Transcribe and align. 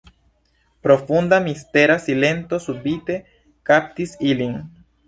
Profunda, 0.87 1.39
mistera 1.49 1.99
silento 2.07 2.61
subite 2.65 3.21
kaptis 3.73 4.21
ilin. 4.35 4.63